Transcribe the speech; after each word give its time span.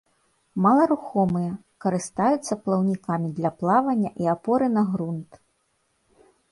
Маларухомыя, 0.65 1.51
карыстаюцца 1.85 2.53
плаўнікамі 2.63 3.29
для 3.41 3.49
плавання 3.61 4.09
і 4.25 4.35
апоры 4.35 4.65
на 4.81 4.87
грунт. 4.93 5.31